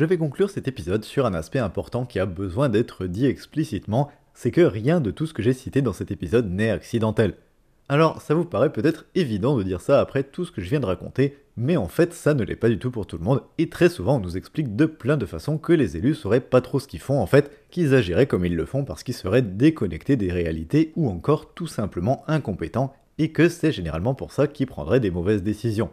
[0.00, 4.10] je vais conclure cet épisode sur un aspect important qui a besoin d'être dit explicitement,
[4.32, 7.34] c'est que rien de tout ce que j'ai cité dans cet épisode n'est accidentel.
[7.90, 10.80] Alors, ça vous paraît peut-être évident de dire ça après tout ce que je viens
[10.80, 13.42] de raconter, mais en fait, ça ne l'est pas du tout pour tout le monde,
[13.58, 16.62] et très souvent on nous explique de plein de façons que les élus sauraient pas
[16.62, 19.42] trop ce qu'ils font en fait, qu'ils agiraient comme ils le font parce qu'ils seraient
[19.42, 24.66] déconnectés des réalités ou encore tout simplement incompétents, et que c'est généralement pour ça qu'ils
[24.66, 25.90] prendraient des mauvaises décisions.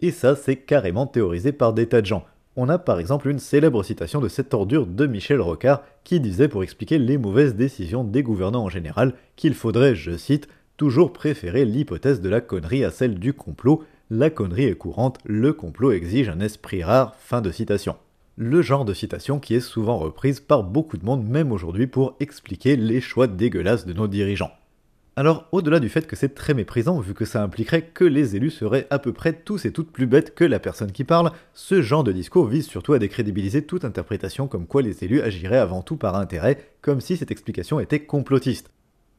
[0.00, 2.26] Et ça, c'est carrément théorisé par des tas de gens.
[2.60, 6.48] On a par exemple une célèbre citation de cette ordure de Michel Rocard qui disait
[6.48, 11.64] pour expliquer les mauvaises décisions des gouvernants en général qu'il faudrait, je cite, toujours préférer
[11.64, 13.84] l'hypothèse de la connerie à celle du complot.
[14.10, 17.14] La connerie est courante, le complot exige un esprit rare.
[17.20, 17.94] Fin de citation.
[18.34, 22.16] Le genre de citation qui est souvent reprise par beaucoup de monde, même aujourd'hui, pour
[22.18, 24.50] expliquer les choix dégueulasses de nos dirigeants.
[25.18, 28.52] Alors, au-delà du fait que c'est très méprisant, vu que ça impliquerait que les élus
[28.52, 31.82] seraient à peu près tous et toutes plus bêtes que la personne qui parle, ce
[31.82, 35.82] genre de discours vise surtout à décrédibiliser toute interprétation comme quoi les élus agiraient avant
[35.82, 38.70] tout par intérêt, comme si cette explication était complotiste.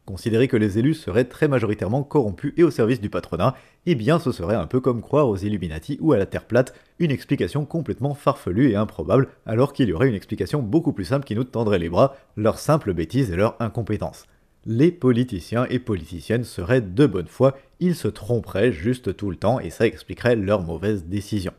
[0.06, 4.19] Considérer que les élus seraient très majoritairement corrompus et au service du patronat, eh bien
[4.19, 7.66] ce serait un peu comme croire aux Illuminati ou à la Terre plate, une explication
[7.66, 11.44] complètement farfelue et improbable, alors qu'il y aurait une explication beaucoup plus simple qui nous
[11.44, 14.28] tendrait les bras, leur simple bêtise et leur incompétence.
[14.65, 19.59] Les politiciens et politiciennes seraient de bonne foi, ils se tromperaient juste tout le temps
[19.59, 21.53] et ça expliquerait leurs mauvaises décisions.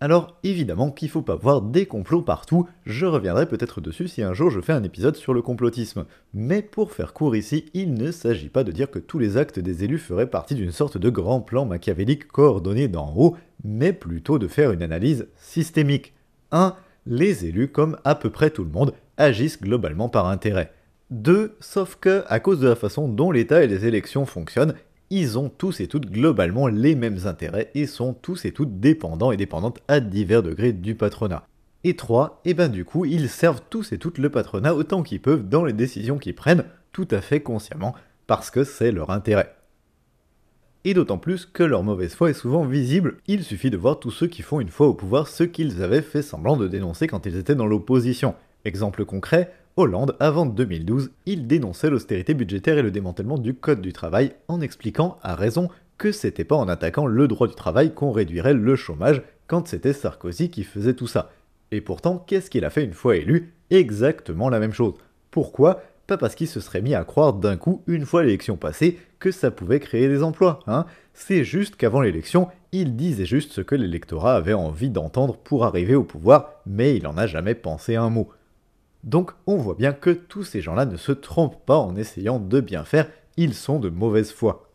[0.00, 4.34] Alors évidemment qu'il faut pas voir des complots partout, je reviendrai peut-être dessus si un
[4.34, 6.04] jour je fais un épisode sur le complotisme.
[6.34, 9.58] Mais pour faire court ici, il ne s'agit pas de dire que tous les actes
[9.58, 14.38] des élus feraient partie d'une sorte de grand plan machiavélique coordonné d'en haut, mais plutôt
[14.38, 16.12] de faire une analyse systémique.
[16.52, 16.76] 1.
[17.06, 20.72] Les élus, comme à peu près tout le monde, agissent globalement par intérêt.
[21.10, 21.56] 2.
[21.60, 24.74] Sauf que, à cause de la façon dont l'État et les élections fonctionnent,
[25.10, 29.32] ils ont tous et toutes globalement les mêmes intérêts et sont tous et toutes dépendants
[29.32, 31.46] et dépendantes à divers degrés du patronat.
[31.84, 35.22] Et 3, et ben du coup, ils servent tous et toutes le patronat autant qu'ils
[35.22, 37.94] peuvent dans les décisions qu'ils prennent, tout à fait consciemment,
[38.26, 39.54] parce que c'est leur intérêt.
[40.84, 44.10] Et d'autant plus que leur mauvaise foi est souvent visible, il suffit de voir tous
[44.10, 47.26] ceux qui font une fois au pouvoir ce qu'ils avaient fait semblant de dénoncer quand
[47.26, 48.34] ils étaient dans l'opposition.
[48.64, 53.92] Exemple concret, Hollande, avant 2012, il dénonçait l'austérité budgétaire et le démantèlement du Code du
[53.92, 55.68] travail en expliquant, à raison,
[55.98, 59.92] que c'était pas en attaquant le droit du travail qu'on réduirait le chômage quand c'était
[59.92, 61.30] Sarkozy qui faisait tout ça.
[61.70, 63.54] Et pourtant, qu'est-ce qu'il a fait une fois élu?
[63.70, 64.94] Exactement la même chose.
[65.30, 65.80] Pourquoi?
[66.08, 69.30] Pas parce qu'il se serait mis à croire d'un coup, une fois l'élection passée, que
[69.30, 73.76] ça pouvait créer des emplois, hein C'est juste qu'avant l'élection, il disait juste ce que
[73.76, 78.10] l'électorat avait envie d'entendre pour arriver au pouvoir, mais il en a jamais pensé un
[78.10, 78.28] mot.
[79.08, 82.60] Donc on voit bien que tous ces gens-là ne se trompent pas en essayant de
[82.60, 83.08] bien faire,
[83.38, 84.70] ils sont de mauvaise foi.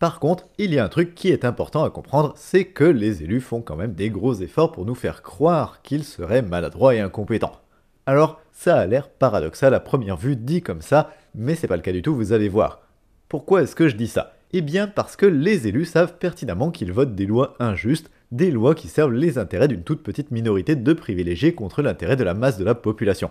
[0.00, 3.22] Par contre, il y a un truc qui est important à comprendre, c'est que les
[3.22, 7.00] élus font quand même des gros efforts pour nous faire croire qu'ils seraient maladroits et
[7.00, 7.60] incompétents.
[8.06, 11.82] Alors, ça a l'air paradoxal à première vue dit comme ça, mais c'est pas le
[11.82, 12.80] cas du tout, vous allez voir.
[13.28, 14.34] Pourquoi est-ce que je dis ça?
[14.52, 18.74] Eh bien parce que les élus savent pertinemment qu'ils votent des lois injustes, des lois
[18.74, 22.58] qui servent les intérêts d'une toute petite minorité de privilégiés contre l'intérêt de la masse
[22.58, 23.30] de la population.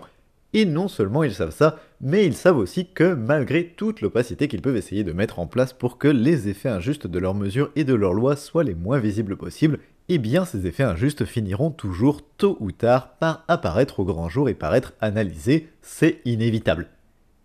[0.54, 4.62] Et non seulement ils savent ça, mais ils savent aussi que malgré toute l'opacité qu'ils
[4.62, 7.84] peuvent essayer de mettre en place pour que les effets injustes de leurs mesures et
[7.84, 12.22] de leurs lois soient les moins visibles possibles, eh bien ces effets injustes finiront toujours
[12.36, 16.88] tôt ou tard par apparaître au grand jour et par être analysés, c'est inévitable.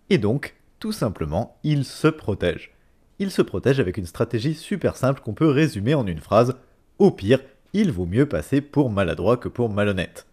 [0.10, 2.74] Et donc, tout simplement, ils se protègent.
[3.20, 6.56] Ils se protègent avec une stratégie super simple qu'on peut résumer en une phrase,
[7.00, 7.40] au pire,
[7.74, 10.26] il vaut mieux passer pour maladroit que pour malhonnête.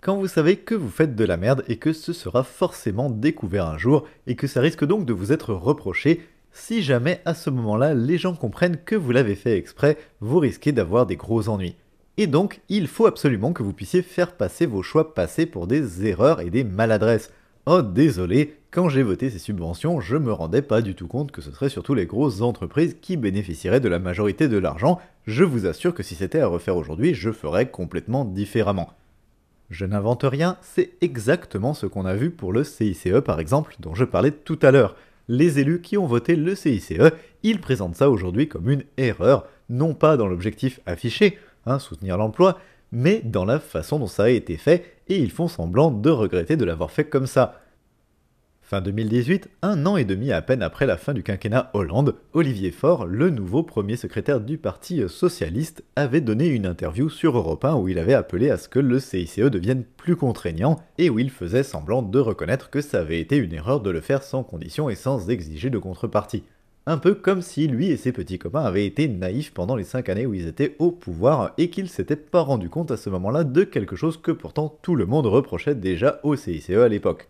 [0.00, 3.66] Quand vous savez que vous faites de la merde et que ce sera forcément découvert
[3.66, 6.22] un jour et que ça risque donc de vous être reproché,
[6.52, 10.72] si jamais à ce moment-là les gens comprennent que vous l'avez fait exprès, vous risquez
[10.72, 11.76] d'avoir des gros ennuis.
[12.18, 16.06] Et donc, il faut absolument que vous puissiez faire passer vos choix passés pour des
[16.06, 17.30] erreurs et des maladresses.
[17.68, 21.42] Oh désolé, quand j'ai voté ces subventions, je me rendais pas du tout compte que
[21.42, 25.00] ce serait surtout les grosses entreprises qui bénéficieraient de la majorité de l'argent.
[25.26, 28.92] Je vous assure que si c'était à refaire aujourd'hui, je ferais complètement différemment.
[29.68, 33.96] Je n'invente rien, c'est exactement ce qu'on a vu pour le CICE par exemple, dont
[33.96, 34.94] je parlais tout à l'heure.
[35.26, 36.92] Les élus qui ont voté le CICE,
[37.42, 41.36] ils présentent ça aujourd'hui comme une erreur, non pas dans l'objectif affiché,
[41.66, 42.60] hein, soutenir l'emploi,
[42.92, 46.56] mais dans la façon dont ça a été fait, et ils font semblant de regretter
[46.56, 47.60] de l'avoir fait comme ça.
[48.68, 52.72] Fin 2018, un an et demi à peine après la fin du quinquennat Hollande, Olivier
[52.72, 57.76] Faure, le nouveau premier secrétaire du Parti socialiste, avait donné une interview sur Europe 1
[57.76, 61.30] où il avait appelé à ce que le CICE devienne plus contraignant et où il
[61.30, 64.90] faisait semblant de reconnaître que ça avait été une erreur de le faire sans condition
[64.90, 66.42] et sans exiger de contrepartie.
[66.88, 70.08] Un peu comme si lui et ses petits copains avaient été naïfs pendant les 5
[70.08, 73.42] années où ils étaient au pouvoir et qu'ils s'étaient pas rendu compte à ce moment-là
[73.42, 77.28] de quelque chose que pourtant tout le monde reprochait déjà au CICE à l'époque.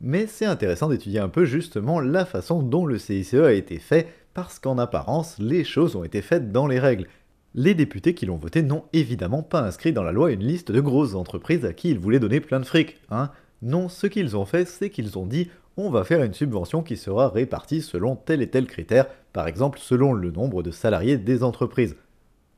[0.00, 4.08] Mais c'est intéressant d'étudier un peu justement la façon dont le CICE a été fait,
[4.32, 7.06] parce qu'en apparence, les choses ont été faites dans les règles.
[7.54, 10.80] Les députés qui l'ont voté n'ont évidemment pas inscrit dans la loi une liste de
[10.80, 13.30] grosses entreprises à qui ils voulaient donner plein de fric, hein.
[13.62, 16.96] Non, ce qu'ils ont fait, c'est qu'ils ont dit on va faire une subvention qui
[16.96, 21.42] sera répartie selon tel et tel critère, par exemple selon le nombre de salariés des
[21.42, 21.96] entreprises.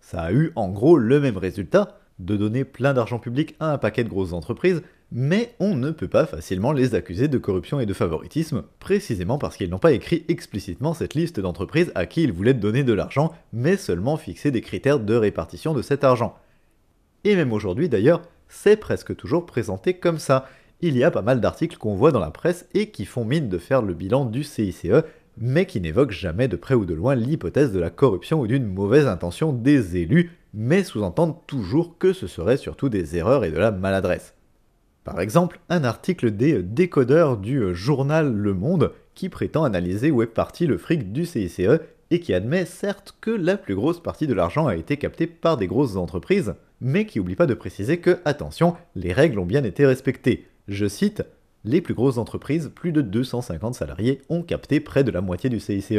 [0.00, 3.78] Ça a eu en gros le même résultat, de donner plein d'argent public à un
[3.78, 7.86] paquet de grosses entreprises, mais on ne peut pas facilement les accuser de corruption et
[7.86, 12.32] de favoritisme, précisément parce qu'ils n'ont pas écrit explicitement cette liste d'entreprises à qui ils
[12.32, 16.36] voulaient donner de l'argent, mais seulement fixé des critères de répartition de cet argent.
[17.24, 20.46] Et même aujourd'hui d'ailleurs, c'est presque toujours présenté comme ça,
[20.82, 23.48] il y a pas mal d'articles qu'on voit dans la presse et qui font mine
[23.48, 24.88] de faire le bilan du CICE,
[25.38, 28.66] mais qui n'évoquent jamais de près ou de loin l'hypothèse de la corruption ou d'une
[28.66, 33.58] mauvaise intention des élus, mais sous-entendent toujours que ce serait surtout des erreurs et de
[33.58, 34.34] la maladresse.
[35.04, 40.26] Par exemple, un article des décodeurs du journal Le Monde qui prétend analyser où est
[40.26, 41.80] parti le fric du CICE
[42.10, 45.56] et qui admet certes que la plus grosse partie de l'argent a été captée par
[45.56, 49.64] des grosses entreprises, mais qui oublie pas de préciser que, attention, les règles ont bien
[49.64, 50.46] été respectées.
[50.68, 51.24] Je cite
[51.64, 55.60] Les plus grosses entreprises, plus de 250 salariés, ont capté près de la moitié du
[55.60, 55.92] CICE.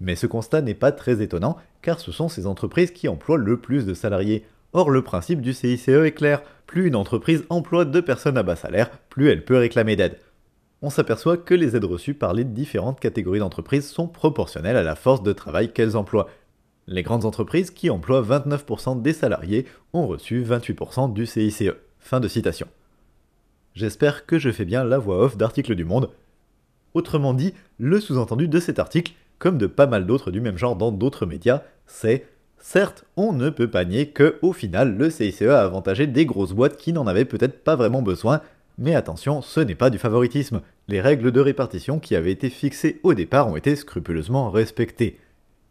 [0.00, 3.60] Mais ce constat n'est pas très étonnant, car ce sont ces entreprises qui emploient le
[3.60, 4.44] plus de salariés.
[4.72, 8.56] Or, le principe du CICE est clair plus une entreprise emploie deux personnes à bas
[8.56, 10.18] salaire, plus elle peut réclamer d'aide.
[10.82, 14.96] On s'aperçoit que les aides reçues par les différentes catégories d'entreprises sont proportionnelles à la
[14.96, 16.28] force de travail qu'elles emploient.
[16.86, 21.70] Les grandes entreprises qui emploient 29% des salariés ont reçu 28% du CICE.
[21.98, 22.66] Fin de citation.
[23.74, 26.10] J'espère que je fais bien la voix off d'articles du monde.
[26.94, 30.76] Autrement dit, le sous-entendu de cet article, comme de pas mal d'autres du même genre
[30.76, 32.24] dans d'autres médias, c'est
[32.58, 36.52] Certes, on ne peut pas nier que, au final, le CICE a avantagé des grosses
[36.52, 38.40] boîtes qui n'en avaient peut-être pas vraiment besoin,
[38.78, 40.62] mais attention, ce n'est pas du favoritisme.
[40.88, 45.18] Les règles de répartition qui avaient été fixées au départ ont été scrupuleusement respectées.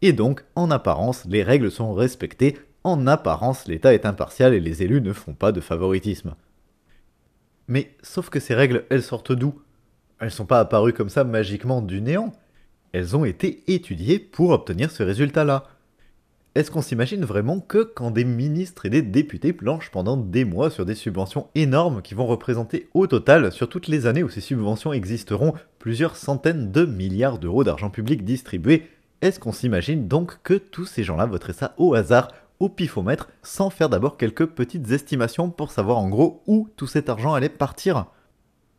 [0.02, 4.82] Et donc, en apparence, les règles sont respectées, en apparence, l'État est impartial et les
[4.82, 6.34] élus ne font pas de favoritisme.
[7.68, 9.60] Mais sauf que ces règles, elles sortent d'où?
[10.20, 12.32] Elles sont pas apparues comme ça magiquement du néant.
[12.92, 15.64] Elles ont été étudiées pour obtenir ce résultat-là.
[16.54, 20.70] Est-ce qu'on s'imagine vraiment que quand des ministres et des députés planchent pendant des mois
[20.70, 24.40] sur des subventions énormes qui vont représenter au total, sur toutes les années où ces
[24.40, 28.88] subventions existeront, plusieurs centaines de milliards d'euros d'argent public distribué,
[29.20, 32.28] est-ce qu'on s'imagine donc que tous ces gens-là voteraient ça au hasard
[32.60, 37.08] au pifomètre sans faire d'abord quelques petites estimations pour savoir en gros où tout cet
[37.08, 38.06] argent allait partir.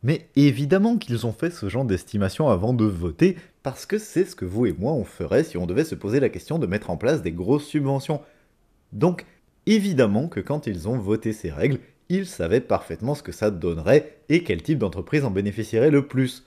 [0.03, 4.35] Mais évidemment qu'ils ont fait ce genre d'estimation avant de voter, parce que c'est ce
[4.35, 6.91] que vous et moi on ferait si on devait se poser la question de mettre
[6.91, 8.21] en place des grosses subventions.
[8.93, 9.25] Donc,
[9.65, 11.79] évidemment que quand ils ont voté ces règles,
[12.09, 16.45] ils savaient parfaitement ce que ça donnerait et quel type d'entreprise en bénéficierait le plus.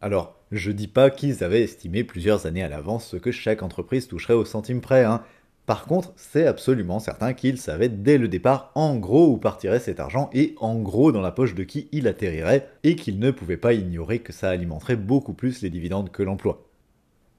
[0.00, 4.08] Alors, je dis pas qu'ils avaient estimé plusieurs années à l'avance ce que chaque entreprise
[4.08, 5.22] toucherait au centime près, hein,
[5.70, 10.00] par contre, c'est absolument certain qu'il savait dès le départ en gros où partirait cet
[10.00, 13.56] argent et en gros dans la poche de qui il atterrirait, et qu'il ne pouvait
[13.56, 16.66] pas ignorer que ça alimenterait beaucoup plus les dividendes que l'emploi.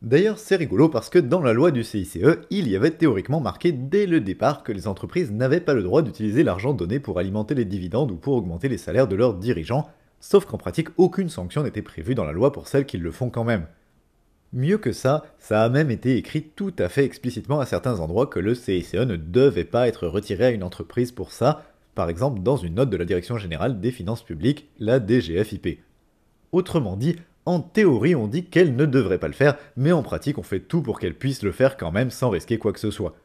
[0.01, 2.19] D'ailleurs, c'est rigolo parce que dans la loi du CICE,
[2.49, 6.01] il y avait théoriquement marqué dès le départ que les entreprises n'avaient pas le droit
[6.01, 9.89] d'utiliser l'argent donné pour alimenter les dividendes ou pour augmenter les salaires de leurs dirigeants,
[10.21, 13.29] sauf qu'en pratique aucune sanction n'était prévue dans la loi pour celles qui le font
[13.29, 13.65] quand même.
[14.53, 18.27] Mieux que ça, ça a même été écrit tout à fait explicitement à certains endroits
[18.27, 21.63] que le CICE ne devait pas être retiré à une entreprise pour ça,
[21.95, 25.79] par exemple dans une note de la Direction générale des finances publiques, la DGFIP.
[26.51, 27.15] Autrement dit,
[27.45, 30.59] en théorie on dit qu'elle ne devrait pas le faire, mais en pratique on fait
[30.59, 33.15] tout pour qu'elle puisse le faire quand même sans risquer quoi que ce soit.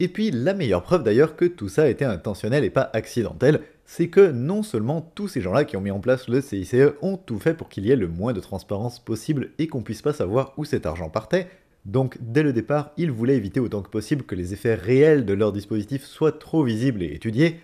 [0.00, 3.60] Et puis la meilleure preuve d'ailleurs que tout ça était intentionnel et pas accidentel,
[3.94, 7.18] c'est que non seulement tous ces gens-là qui ont mis en place le CICE ont
[7.18, 10.14] tout fait pour qu'il y ait le moins de transparence possible et qu'on puisse pas
[10.14, 11.46] savoir où cet argent partait,
[11.84, 15.34] donc dès le départ, ils voulaient éviter autant que possible que les effets réels de
[15.34, 17.60] leur dispositif soient trop visibles et étudiés,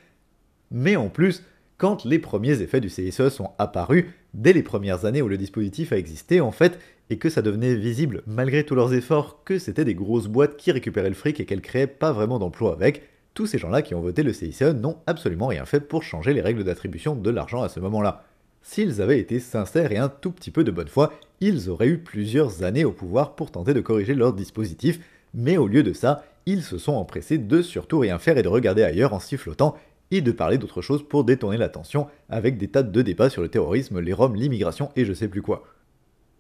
[0.70, 1.44] mais en plus,
[1.78, 4.04] quand les premiers effets du CICE sont apparus,
[4.34, 7.74] dès les premières années où le dispositif a existé en fait, et que ça devenait
[7.74, 11.46] visible malgré tous leurs efforts que c'était des grosses boîtes qui récupéraient le fric et
[11.46, 13.02] qu'elles créaient pas vraiment d'emplois avec,
[13.38, 16.40] tous ces gens-là qui ont voté le CICE n'ont absolument rien fait pour changer les
[16.40, 18.24] règles d'attribution de l'argent à ce moment-là.
[18.62, 21.98] S'ils avaient été sincères et un tout petit peu de bonne foi, ils auraient eu
[21.98, 24.98] plusieurs années au pouvoir pour tenter de corriger leur dispositif,
[25.34, 28.48] mais au lieu de ça, ils se sont empressés de surtout rien faire et de
[28.48, 29.76] regarder ailleurs en sifflotant
[30.10, 33.48] et de parler d'autre chose pour détourner l'attention avec des tas de débats sur le
[33.48, 35.62] terrorisme, les Roms, l'immigration et je sais plus quoi.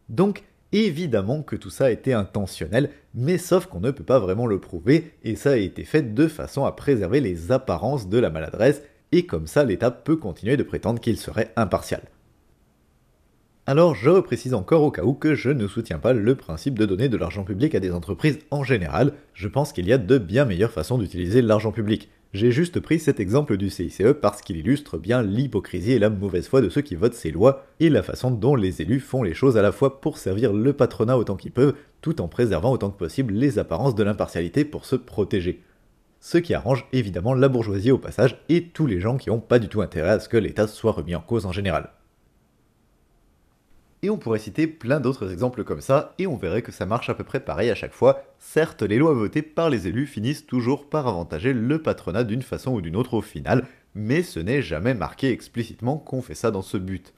[0.08, 4.60] Donc, Évidemment que tout ça été intentionnel, mais sauf qu'on ne peut pas vraiment le
[4.60, 8.82] prouver, et ça a été fait de façon à préserver les apparences de la maladresse,
[9.12, 12.02] et comme ça l'État peut continuer de prétendre qu'il serait impartial.
[13.64, 16.86] Alors je reprécise encore au cas où que je ne soutiens pas le principe de
[16.86, 20.18] donner de l'argent public à des entreprises en général, je pense qu'il y a de
[20.18, 22.10] bien meilleures façons d'utiliser l'argent public.
[22.34, 26.46] J'ai juste pris cet exemple du CICE parce qu'il illustre bien l'hypocrisie et la mauvaise
[26.46, 29.32] foi de ceux qui votent ces lois et la façon dont les élus font les
[29.32, 32.90] choses à la fois pour servir le patronat autant qu'ils peuvent, tout en préservant autant
[32.90, 35.62] que possible les apparences de l'impartialité pour se protéger.
[36.20, 39.58] Ce qui arrange évidemment la bourgeoisie au passage et tous les gens qui n'ont pas
[39.58, 41.92] du tout intérêt à ce que l'État soit remis en cause en général.
[44.02, 47.10] Et on pourrait citer plein d'autres exemples comme ça, et on verrait que ça marche
[47.10, 48.22] à peu près pareil à chaque fois.
[48.38, 52.72] Certes, les lois votées par les élus finissent toujours par avantager le patronat d'une façon
[52.74, 56.62] ou d'une autre au final, mais ce n'est jamais marqué explicitement qu'on fait ça dans
[56.62, 57.12] ce but.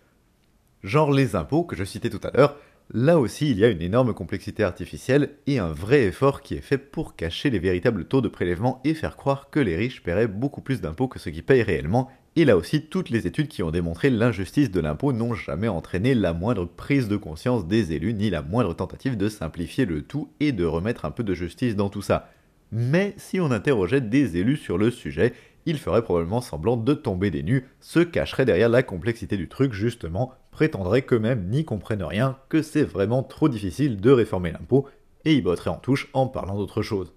[0.82, 2.56] Genre les impôts que je citais tout à l'heure,
[2.94, 6.62] là aussi il y a une énorme complexité artificielle et un vrai effort qui est
[6.62, 10.26] fait pour cacher les véritables taux de prélèvement et faire croire que les riches paieraient
[10.26, 13.64] beaucoup plus d'impôts que ceux qui payent réellement, et là aussi, toutes les études qui
[13.64, 18.14] ont démontré l'injustice de l'impôt n'ont jamais entraîné la moindre prise de conscience des élus,
[18.14, 21.75] ni la moindre tentative de simplifier le tout et de remettre un peu de justice
[21.75, 22.30] dans tout ça.
[22.70, 25.34] Mais si on interrogeait des élus sur le sujet,
[25.66, 29.72] ils feraient probablement semblant de tomber des nues, se cacheraient derrière la complexité du truc
[29.72, 34.87] justement, prétendraient qu'eux-mêmes n'y comprennent rien, que c'est vraiment trop difficile de réformer l'impôt,
[35.25, 37.12] et y botteraient en touche en parlant d'autre chose.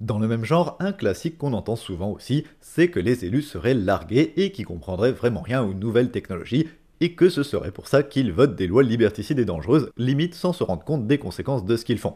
[0.00, 3.74] Dans le même genre, un classique qu'on entend souvent aussi, c'est que les élus seraient
[3.74, 6.68] largués et qui comprendraient vraiment rien aux nouvelles technologies,
[7.00, 10.54] et que ce serait pour ça qu'ils votent des lois liberticides et dangereuses, limite sans
[10.54, 12.14] se rendre compte des conséquences de ce qu'ils font.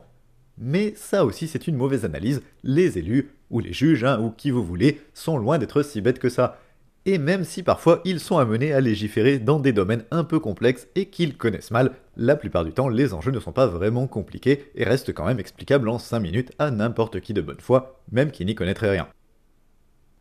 [0.56, 4.50] Mais ça aussi c'est une mauvaise analyse, les élus, ou les juges, hein, ou qui
[4.50, 6.58] vous voulez, sont loin d'être si bêtes que ça
[7.06, 10.88] et même si parfois ils sont amenés à légiférer dans des domaines un peu complexes
[10.94, 14.70] et qu'ils connaissent mal, la plupart du temps les enjeux ne sont pas vraiment compliqués
[14.74, 18.30] et restent quand même explicables en 5 minutes à n'importe qui de bonne foi, même
[18.30, 19.08] qui n'y connaîtrait rien.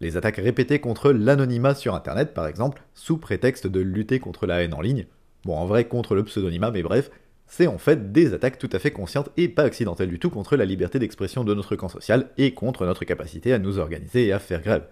[0.01, 4.63] Les attaques répétées contre l'anonymat sur internet par exemple, sous prétexte de lutter contre la
[4.63, 5.05] haine en ligne,
[5.45, 7.09] bon en vrai contre le pseudonymat mais bref,
[7.47, 10.57] c'est en fait des attaques tout à fait conscientes et pas accidentelles du tout contre
[10.57, 14.33] la liberté d'expression de notre camp social et contre notre capacité à nous organiser et
[14.33, 14.87] à faire grève.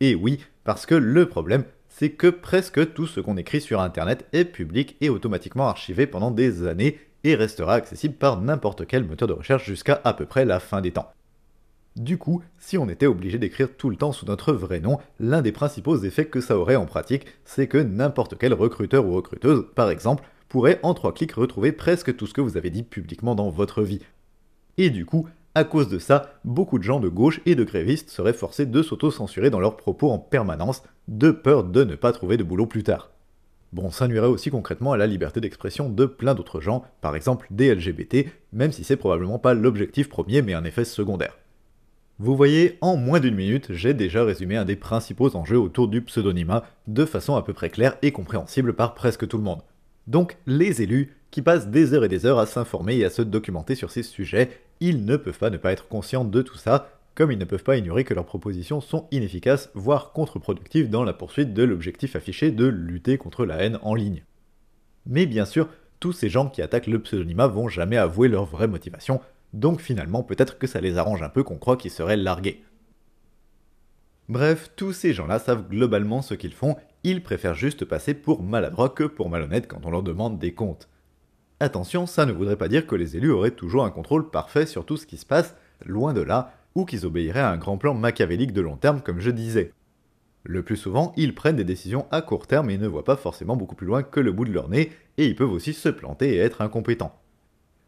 [0.00, 4.26] Et oui, parce que le problème, c'est que presque tout ce qu'on écrit sur Internet
[4.32, 9.28] est public et automatiquement archivé pendant des années et restera accessible par n'importe quel moteur
[9.28, 11.10] de recherche jusqu'à à peu près la fin des temps.
[11.96, 15.42] Du coup, si on était obligé d'écrire tout le temps sous notre vrai nom, l'un
[15.42, 19.66] des principaux effets que ça aurait en pratique, c'est que n'importe quel recruteur ou recruteuse,
[19.76, 23.36] par exemple, pourrait en trois clics retrouver presque tout ce que vous avez dit publiquement
[23.36, 24.00] dans votre vie.
[24.76, 28.10] Et du coup, à cause de ça, beaucoup de gens de gauche et de grévistes
[28.10, 32.36] seraient forcés de s'auto-censurer dans leurs propos en permanence, de peur de ne pas trouver
[32.36, 33.10] de boulot plus tard.
[33.72, 37.46] Bon, ça nuirait aussi concrètement à la liberté d'expression de plein d'autres gens, par exemple
[37.50, 41.38] des LGBT, même si c'est probablement pas l'objectif premier mais un effet secondaire.
[42.20, 46.02] Vous voyez, en moins d'une minute, j'ai déjà résumé un des principaux enjeux autour du
[46.02, 49.62] pseudonymat de façon à peu près claire et compréhensible par presque tout le monde.
[50.06, 53.20] Donc, les élus, qui passent des heures et des heures à s'informer et à se
[53.20, 56.88] documenter sur ces sujets, ils ne peuvent pas ne pas être conscients de tout ça,
[57.14, 61.12] comme ils ne peuvent pas ignorer que leurs propositions sont inefficaces, voire contre-productives dans la
[61.12, 64.24] poursuite de l'objectif affiché de lutter contre la haine en ligne.
[65.06, 65.68] Mais bien sûr,
[66.00, 69.20] tous ces gens qui attaquent le pseudonymat vont jamais avouer leur vraie motivation,
[69.52, 72.64] donc finalement peut-être que ça les arrange un peu qu'on croit qu'ils seraient largués.
[74.28, 78.88] Bref, tous ces gens-là savent globalement ce qu'ils font, ils préfèrent juste passer pour maladroits
[78.88, 80.88] que pour malhonnêtes quand on leur demande des comptes.
[81.60, 84.84] Attention, ça ne voudrait pas dire que les élus auraient toujours un contrôle parfait sur
[84.84, 85.56] tout ce qui se passe,
[85.86, 89.20] loin de là, ou qu'ils obéiraient à un grand plan machiavélique de long terme comme
[89.20, 89.72] je disais.
[90.42, 93.56] Le plus souvent, ils prennent des décisions à court terme et ne voient pas forcément
[93.56, 96.34] beaucoup plus loin que le bout de leur nez, et ils peuvent aussi se planter
[96.34, 97.18] et être incompétents.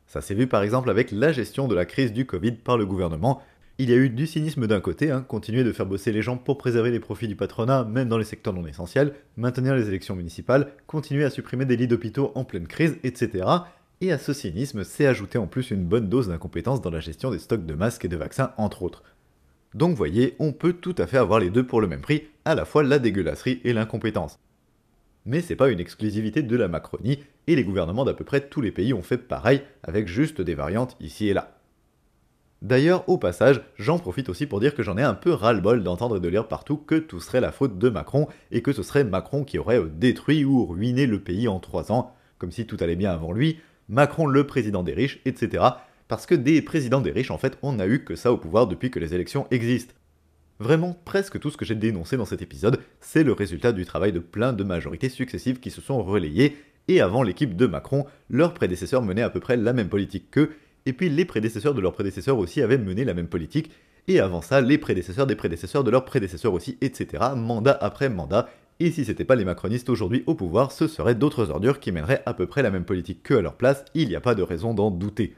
[0.06, 2.87] Ça s'est vu par exemple avec la gestion de la crise du Covid par le
[2.87, 3.42] gouvernement,
[3.78, 6.38] il y a eu du cynisme d'un côté, hein, continuer de faire bosser les gens
[6.38, 10.16] pour préserver les profits du patronat, même dans les secteurs non essentiels, maintenir les élections
[10.16, 13.45] municipales, continuer à supprimer des lits d'hôpitaux en pleine crise, etc.
[14.00, 17.30] Et à ce cynisme s'est ajouté en plus une bonne dose d'incompétence dans la gestion
[17.30, 19.02] des stocks de masques et de vaccins, entre autres.
[19.75, 22.54] Donc voyez, on peut tout à fait avoir les deux pour le même prix, à
[22.54, 24.38] la fois la dégueulasserie et l'incompétence.
[25.26, 28.62] Mais c'est pas une exclusivité de la Macronie, et les gouvernements d'à peu près tous
[28.62, 31.55] les pays ont fait pareil, avec juste des variantes ici et là.
[32.62, 36.16] D'ailleurs, au passage, j'en profite aussi pour dire que j'en ai un peu ras-le-bol d'entendre
[36.16, 39.04] et de lire partout que tout serait la faute de Macron et que ce serait
[39.04, 42.78] Macron qui aurait euh, détruit ou ruiné le pays en trois ans, comme si tout
[42.80, 43.58] allait bien avant lui,
[43.88, 45.64] Macron le président des riches, etc.
[46.08, 48.66] Parce que des présidents des riches, en fait, on n'a eu que ça au pouvoir
[48.66, 49.94] depuis que les élections existent.
[50.58, 54.12] Vraiment, presque tout ce que j'ai dénoncé dans cet épisode, c'est le résultat du travail
[54.12, 56.56] de plein de majorités successives qui se sont relayées,
[56.88, 60.52] et avant l'équipe de Macron, leurs prédécesseurs menaient à peu près la même politique qu'eux,
[60.86, 63.70] et puis les prédécesseurs de leurs prédécesseurs aussi avaient mené la même politique,
[64.08, 68.48] et avant ça, les prédécesseurs des prédécesseurs de leurs prédécesseurs aussi, etc., mandat après mandat,
[68.78, 72.22] et si c'était pas les macronistes aujourd'hui au pouvoir, ce seraient d'autres ordures qui mèneraient
[72.26, 74.42] à peu près la même politique qu'eux à leur place, il n'y a pas de
[74.42, 75.34] raison d'en douter.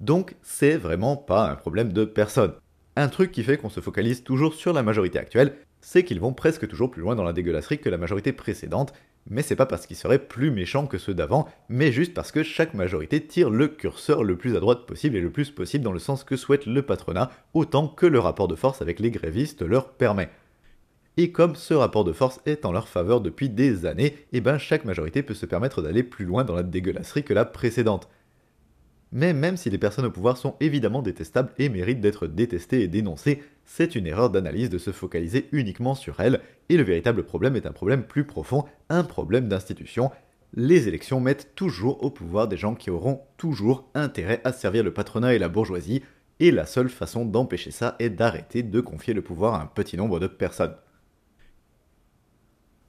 [0.00, 2.52] Donc c'est vraiment pas un problème de personne.
[2.96, 6.32] Un truc qui fait qu'on se focalise toujours sur la majorité actuelle, c'est qu'ils vont
[6.32, 8.92] presque toujours plus loin dans la dégueulasserie que la majorité précédente,
[9.28, 12.42] mais c'est pas parce qu'ils seraient plus méchants que ceux d'avant, mais juste parce que
[12.42, 15.92] chaque majorité tire le curseur le plus à droite possible et le plus possible dans
[15.92, 19.62] le sens que souhaite le patronat, autant que le rapport de force avec les grévistes
[19.62, 20.30] leur permet.
[21.16, 24.40] Et comme ce rapport de force est en leur faveur depuis des années, et eh
[24.40, 28.08] ben chaque majorité peut se permettre d'aller plus loin dans la dégueulasserie que la précédente.
[29.14, 32.88] Mais même si les personnes au pouvoir sont évidemment détestables et méritent d'être détestées et
[32.88, 37.54] dénoncées, c'est une erreur d'analyse de se focaliser uniquement sur elles, et le véritable problème
[37.54, 40.10] est un problème plus profond, un problème d'institution.
[40.54, 44.92] Les élections mettent toujours au pouvoir des gens qui auront toujours intérêt à servir le
[44.92, 46.02] patronat et la bourgeoisie,
[46.40, 49.96] et la seule façon d'empêcher ça est d'arrêter de confier le pouvoir à un petit
[49.96, 50.74] nombre de personnes.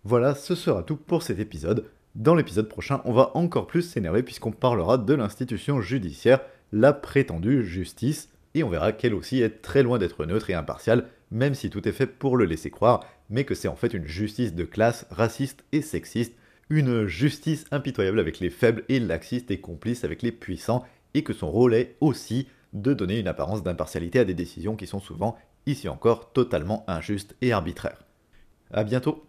[0.03, 1.85] Voilà, ce sera tout pour cet épisode.
[2.15, 6.39] Dans l'épisode prochain, on va encore plus s'énerver puisqu'on parlera de l'institution judiciaire,
[6.71, 11.09] la prétendue justice, et on verra qu'elle aussi est très loin d'être neutre et impartiale,
[11.29, 14.07] même si tout est fait pour le laisser croire, mais que c'est en fait une
[14.07, 16.33] justice de classe raciste et sexiste,
[16.69, 21.33] une justice impitoyable avec les faibles et laxiste et complice avec les puissants, et que
[21.33, 25.37] son rôle est aussi de donner une apparence d'impartialité à des décisions qui sont souvent,
[25.65, 28.03] ici encore, totalement injustes et arbitraires.
[28.71, 29.25] A bientôt